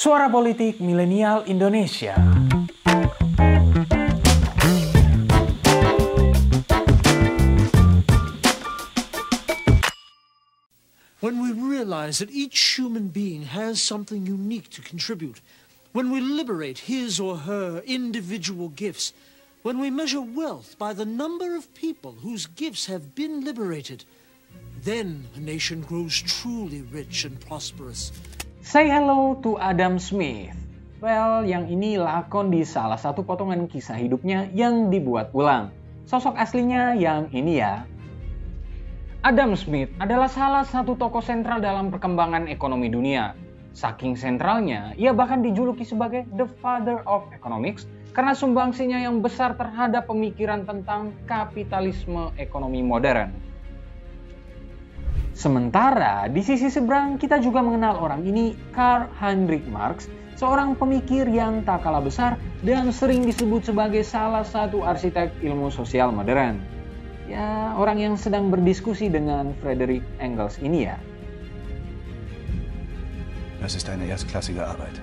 [0.00, 2.16] Suara Politik Milenial Indonesia.
[11.20, 15.42] When we realize that each human being has something unique to contribute,
[15.92, 19.12] when we liberate his or her individual gifts,
[19.60, 24.06] when we measure wealth by the number of people whose gifts have been liberated,
[24.82, 28.12] then a nation grows truly rich and prosperous.
[28.70, 30.54] Say hello to Adam Smith.
[31.02, 35.74] Well, yang ini lakon di salah satu potongan kisah hidupnya yang dibuat ulang.
[36.06, 37.82] Sosok aslinya yang ini ya.
[39.26, 43.34] Adam Smith adalah salah satu tokoh sentral dalam perkembangan ekonomi dunia.
[43.74, 50.06] Saking sentralnya, ia bahkan dijuluki sebagai the father of economics karena sumbangsinya yang besar terhadap
[50.06, 53.49] pemikiran tentang kapitalisme ekonomi modern.
[55.32, 61.64] Sementara di sisi seberang kita juga mengenal orang ini Karl Heinrich Marx, seorang pemikir yang
[61.64, 66.80] tak kalah besar dan sering disebut sebagai salah satu arsitek ilmu sosial modern
[67.30, 70.98] ya orang yang sedang berdiskusi dengan Frederick Engels ini ya.
[73.62, 74.98] Das ist eine erstklassige Arbeit.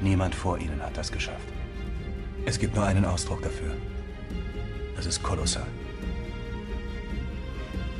[0.00, 1.46] Niemand vor Ihnen hat das geschafft.
[2.46, 3.76] Es gibt nur einen Ausdruck dafür.
[4.96, 5.66] Das ist kolossal.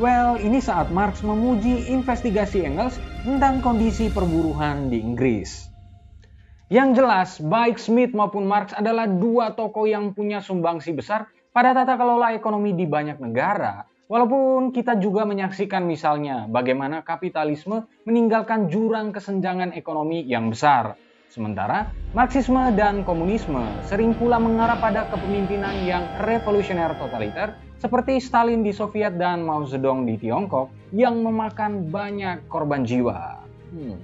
[0.00, 5.68] Well, ini saat Marx memuji investigasi Engels tentang kondisi perburuhan di Inggris.
[6.72, 12.00] Yang jelas, baik Smith maupun Marx adalah dua tokoh yang punya sumbangsi besar pada tata
[12.00, 19.76] kelola ekonomi di banyak negara, walaupun kita juga menyaksikan misalnya bagaimana kapitalisme meninggalkan jurang kesenjangan
[19.76, 20.96] ekonomi yang besar.
[21.28, 28.76] Sementara Marxisme dan komunisme sering pula mengarah pada kepemimpinan yang revolusioner totaliter seperti Stalin di
[28.76, 33.40] Soviet dan Mao Zedong di Tiongkok yang memakan banyak korban jiwa.
[33.72, 33.96] Hmm.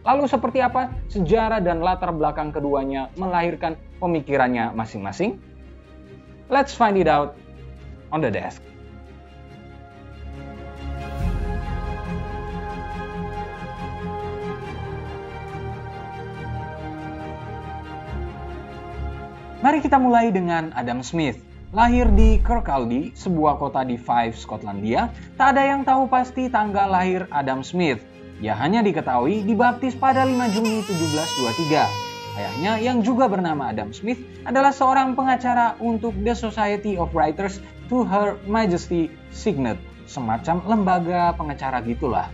[0.00, 5.36] Lalu seperti apa sejarah dan latar belakang keduanya melahirkan pemikirannya masing-masing?
[6.48, 7.36] Let's find it out
[8.08, 8.64] on the desk.
[19.60, 21.49] Mari kita mulai dengan Adam Smith.
[21.70, 27.30] Lahir di Kirkcaldy, sebuah kota di Fife, Skotlandia, tak ada yang tahu pasti tanggal lahir
[27.30, 28.02] Adam Smith.
[28.42, 32.10] Ia hanya diketahui dibaptis pada 5 Juni 1723
[32.40, 37.58] Ayahnya yang juga bernama Adam Smith adalah seorang pengacara untuk The Society of Writers
[37.90, 42.30] to Her Majesty Signet, semacam lembaga pengacara gitulah.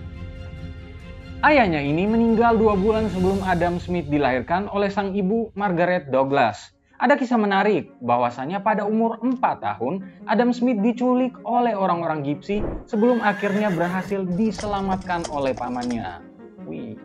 [1.40, 6.75] Ayahnya ini meninggal dua bulan sebelum Adam Smith dilahirkan oleh sang ibu Margaret Douglas.
[6.96, 13.20] Ada kisah menarik bahwasanya pada umur 4 tahun Adam Smith diculik oleh orang-orang Gypsy sebelum
[13.20, 16.24] akhirnya berhasil diselamatkan oleh pamannya.
[16.64, 16.96] Wih,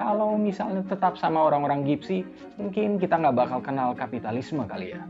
[0.00, 2.24] kalau misalnya tetap sama orang-orang gipsi,
[2.56, 5.04] mungkin kita nggak bakal kenal kapitalisme kali ya.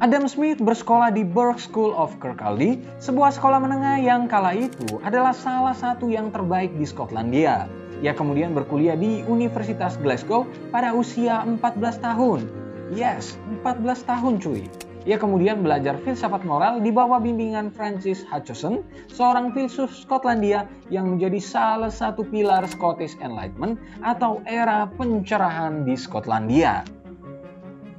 [0.00, 5.36] Adam Smith bersekolah di Burke School of Kirkcaldy, sebuah sekolah menengah yang kala itu adalah
[5.36, 7.68] salah satu yang terbaik di Skotlandia.
[8.00, 12.48] Ia kemudian berkuliah di Universitas Glasgow pada usia 14 tahun.
[12.96, 14.64] Yes, 14 tahun cuy.
[15.04, 18.80] Ia kemudian belajar filsafat moral di bawah bimbingan Francis Hutcheson,
[19.12, 26.99] seorang filsuf Skotlandia yang menjadi salah satu pilar Scottish Enlightenment atau era pencerahan di Skotlandia.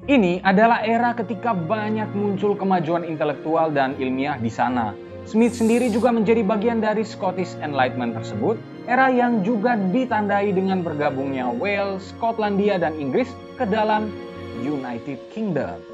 [0.09, 4.97] Ini adalah era ketika banyak muncul kemajuan intelektual dan ilmiah di sana.
[5.29, 8.57] Smith sendiri juga menjadi bagian dari Scottish Enlightenment tersebut,
[8.90, 13.29] era yang juga ditandai dengan bergabungnya Wales, Skotlandia, dan Inggris
[13.61, 14.09] ke dalam
[14.66, 15.91] United Kingdom.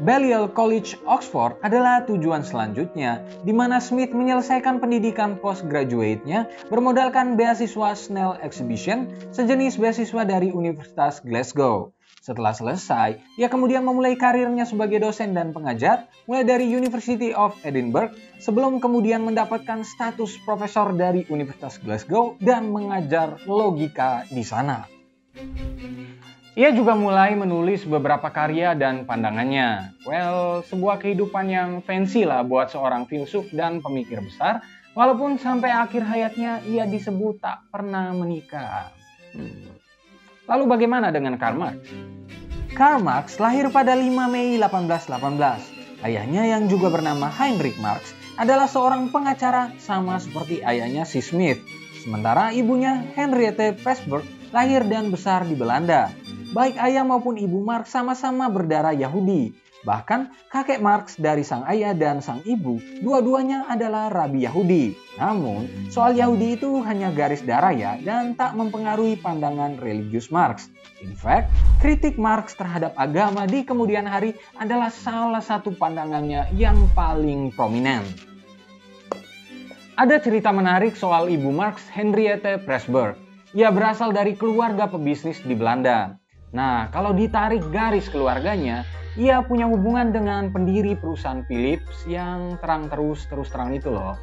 [0.00, 8.40] Balliol College Oxford adalah tujuan selanjutnya, di mana Smith menyelesaikan pendidikan postgraduate-nya bermodalkan beasiswa Snell
[8.40, 11.92] Exhibition, sejenis beasiswa dari Universitas Glasgow.
[12.24, 18.16] Setelah selesai, ia kemudian memulai karirnya sebagai dosen dan pengajar, mulai dari University of Edinburgh,
[18.40, 24.88] sebelum kemudian mendapatkan status profesor dari Universitas Glasgow dan mengajar logika di sana.
[26.60, 29.96] Ia juga mulai menulis beberapa karya dan pandangannya.
[30.04, 34.60] Well, sebuah kehidupan yang fancy lah buat seorang filsuf dan pemikir besar,
[34.92, 38.92] walaupun sampai akhir hayatnya ia disebut tak pernah menikah.
[39.32, 39.72] Hmm.
[40.52, 41.80] Lalu bagaimana dengan Karl Marx?
[42.76, 46.04] Karl Marx lahir pada 5 Mei 1818.
[46.04, 51.64] Ayahnya yang juga bernama Heinrich Marx adalah seorang pengacara sama seperti ayahnya si Smith.
[52.04, 56.12] Sementara ibunya Henriette Presburg lahir dan besar di Belanda.
[56.50, 59.54] Baik ayah maupun ibu Mark sama-sama berdarah Yahudi.
[59.86, 64.98] Bahkan kakek Marx dari sang ayah dan sang ibu, dua-duanya adalah rabi Yahudi.
[65.14, 70.74] Namun, soal Yahudi itu hanya garis darah ya dan tak mempengaruhi pandangan religius Marx.
[71.06, 77.54] In fact, kritik Marx terhadap agama di kemudian hari adalah salah satu pandangannya yang paling
[77.54, 78.04] prominent.
[79.94, 83.14] Ada cerita menarik soal ibu Marx, Henriette Pressburg.
[83.54, 86.19] Ia berasal dari keluarga pebisnis di Belanda.
[86.50, 88.82] Nah, kalau ditarik garis keluarganya,
[89.14, 94.18] ia punya hubungan dengan pendiri perusahaan Philips yang terang terus terus terang itu loh.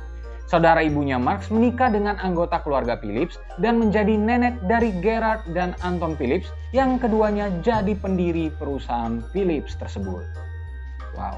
[0.48, 6.16] Saudara ibunya Marx menikah dengan anggota keluarga Philips dan menjadi nenek dari Gerard dan Anton
[6.16, 10.24] Philips yang keduanya jadi pendiri perusahaan Philips tersebut.
[11.20, 11.36] Wow.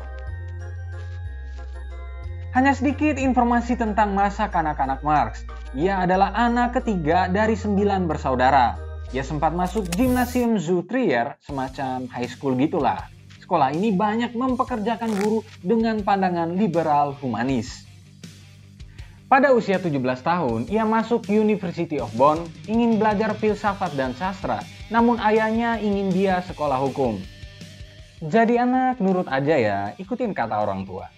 [2.53, 5.41] Hanya sedikit informasi tentang masa kanak-kanak Marx.
[5.73, 8.88] Ia adalah anak ketiga dari sembilan bersaudara.
[9.09, 13.09] Ia sempat masuk gimnasium Zutrier, semacam high school gitulah
[13.49, 17.89] sekolah ini banyak mempekerjakan guru dengan pandangan liberal humanis.
[19.25, 24.61] Pada usia 17 tahun, ia masuk University of Bonn, ingin belajar filsafat dan sastra,
[24.93, 27.17] namun ayahnya ingin dia sekolah hukum.
[28.21, 31.09] Jadi anak nurut aja ya, ikutin kata orang tua.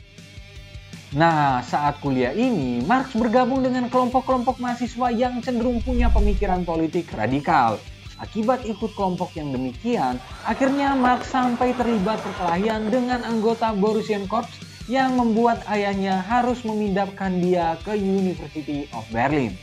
[1.11, 7.75] Nah, saat kuliah ini, Marx bergabung dengan kelompok-kelompok mahasiswa yang cenderung punya pemikiran politik radikal,
[8.21, 14.45] Akibat ikut kelompok yang demikian, akhirnya Marx sampai terlibat perkelahian dengan anggota Borussian Corps
[14.85, 19.57] yang membuat ayahnya harus memindahkan dia ke University of Berlin.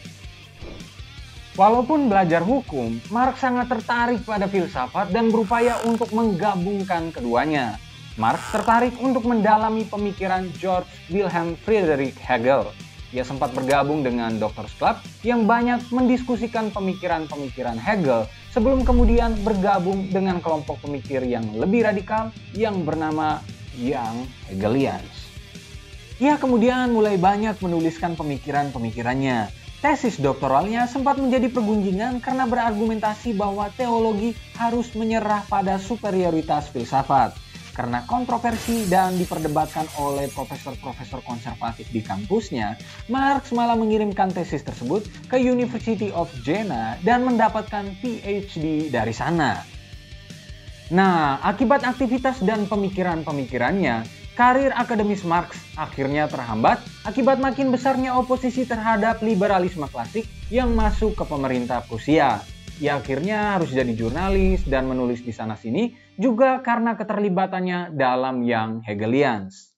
[1.55, 7.79] Walaupun belajar hukum, Marx sangat tertarik pada filsafat dan berupaya untuk menggabungkan keduanya.
[8.19, 12.69] Marx tertarik untuk mendalami pemikiran George Wilhelm Friedrich Hegel
[13.09, 20.45] ia sempat bergabung dengan Doctors Club yang banyak mendiskusikan pemikiran-pemikiran Hegel sebelum kemudian bergabung dengan
[20.45, 23.41] kelompok pemikir yang lebih radikal yang bernama
[23.81, 25.33] Young Hegelians.
[26.21, 29.49] Ia kemudian mulai banyak menuliskan pemikiran-pemikirannya.
[29.79, 37.48] Tesis doktoralnya sempat menjadi pergunjingan karena berargumentasi bahwa teologi harus menyerah pada superioritas filsafat
[37.79, 42.75] karena kontroversi dan diperdebatkan oleh profesor-profesor konservatif di kampusnya,
[43.07, 49.63] Marx malah mengirimkan tesis tersebut ke University of Jena dan mendapatkan PhD dari sana.
[50.91, 54.03] Nah, akibat aktivitas dan pemikiran-pemikirannya,
[54.35, 61.23] karir akademis Marx akhirnya terhambat akibat makin besarnya oposisi terhadap liberalisme klasik yang masuk ke
[61.23, 62.43] pemerintah Prusia.
[62.79, 69.73] Ia akhirnya harus jadi jurnalis dan menulis di sana-sini juga karena keterlibatannya dalam yang Hegelians.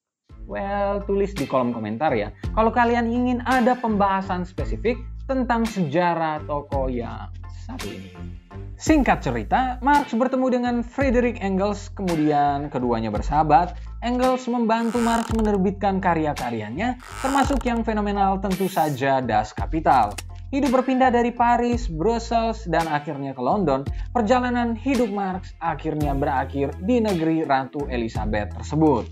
[0.48, 2.34] Well, tulis di kolom komentar ya.
[2.56, 4.98] Kalau kalian ingin ada pembahasan spesifik
[5.30, 7.30] tentang sejarah tokoh yang
[7.68, 8.10] satu ini.
[8.80, 13.76] Singkat cerita, Marx bertemu dengan Friedrich Engels, kemudian keduanya bersahabat.
[14.00, 20.16] Engels membantu Marx menerbitkan karya-karyanya, termasuk yang fenomenal tentu saja Das Kapital.
[20.50, 26.98] Hidup berpindah dari Paris, Brussels, dan akhirnya ke London, perjalanan hidup Marx akhirnya berakhir di
[26.98, 29.06] negeri Ratu Elizabeth tersebut.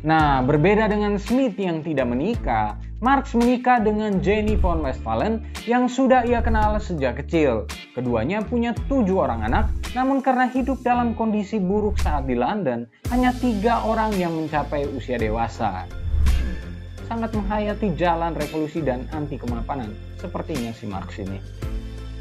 [0.00, 6.24] Nah, berbeda dengan Smith yang tidak menikah, Marx menikah dengan Jenny von Westphalen yang sudah
[6.24, 7.68] ia kenal sejak kecil.
[7.92, 13.36] Keduanya punya tujuh orang anak, namun karena hidup dalam kondisi buruk saat di London, hanya
[13.36, 15.84] tiga orang yang mencapai usia dewasa
[17.10, 19.90] sangat menghayati jalan revolusi dan anti kemapanan,
[20.22, 21.42] sepertinya si Marx ini.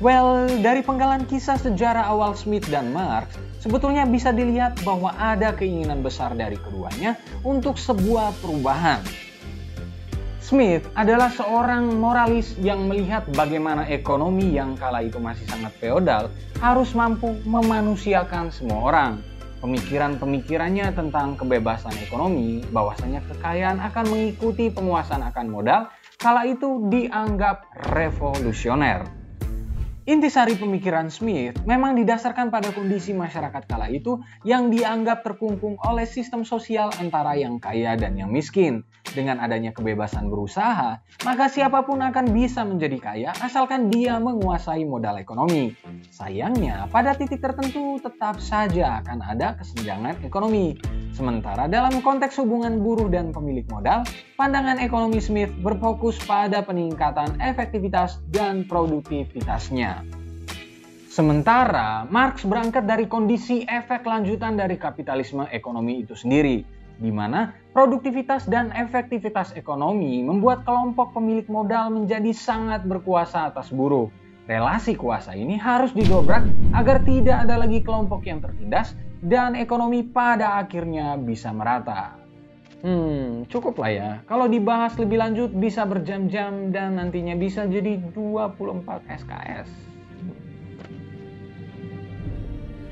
[0.02, 6.02] Well, dari penggalan kisah sejarah awal Smith dan Marx, sebetulnya bisa dilihat bahwa ada keinginan
[6.02, 9.06] besar dari keduanya untuk sebuah perubahan.
[10.42, 16.98] Smith adalah seorang moralis yang melihat bagaimana ekonomi yang kala itu masih sangat feodal harus
[16.98, 19.12] mampu memanusiakan semua orang
[19.60, 29.04] Pemikiran-pemikirannya tentang kebebasan ekonomi, bahwasanya kekayaan akan mengikuti penguasaan akan modal, kala itu dianggap revolusioner.
[30.10, 36.42] Intisari pemikiran Smith memang didasarkan pada kondisi masyarakat kala itu yang dianggap terkungkung oleh sistem
[36.42, 38.88] sosial antara yang kaya dan yang miskin.
[39.10, 45.18] Dengan adanya kebebasan berusaha, maka siapa pun akan bisa menjadi kaya asalkan dia menguasai modal
[45.18, 45.74] ekonomi.
[46.14, 50.78] Sayangnya, pada titik tertentu tetap saja akan ada kesenjangan ekonomi.
[51.10, 54.06] Sementara dalam konteks hubungan buruh dan pemilik modal,
[54.38, 60.06] pandangan ekonomi Smith berfokus pada peningkatan efektivitas dan produktivitasnya.
[61.10, 66.62] Sementara Marx berangkat dari kondisi efek lanjutan dari kapitalisme ekonomi itu sendiri,
[67.00, 74.12] di mana produktivitas dan efektivitas ekonomi membuat kelompok pemilik modal menjadi sangat berkuasa atas buruh
[74.46, 76.44] relasi kuasa ini harus didobrak
[76.76, 82.20] agar tidak ada lagi kelompok yang tertindas dan ekonomi pada akhirnya bisa merata.
[82.80, 84.10] Hmm, cukup lah ya.
[84.24, 89.89] Kalau dibahas lebih lanjut bisa berjam-jam dan nantinya bisa jadi 24 SKS.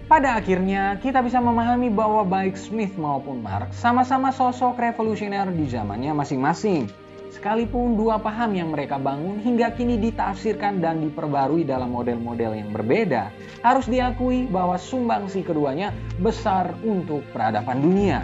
[0.08, 6.16] Pada akhirnya, kita bisa memahami bahwa baik Smith maupun Marx sama-sama sosok revolusioner di zamannya
[6.16, 6.88] masing-masing.
[7.28, 13.36] Sekalipun dua paham yang mereka bangun hingga kini ditafsirkan dan diperbarui dalam model-model yang berbeda,
[13.68, 15.92] harus diakui bahwa sumbangsi keduanya
[16.24, 18.24] besar untuk peradaban dunia.